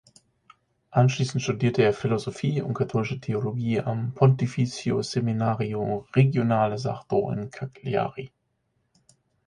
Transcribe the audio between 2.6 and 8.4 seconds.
und Katholische Theologie am "Pontificio Seminario Regionale Sardo" in Cagliari.